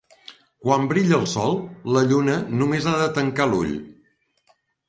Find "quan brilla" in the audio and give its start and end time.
0.63-1.19